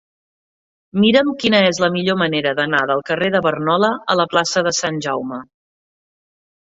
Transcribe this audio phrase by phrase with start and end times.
[1.01, 4.75] Mira'm quina és la millor manera d'anar del carrer de Barnola a la plaça de
[4.83, 5.43] Sant Jaume.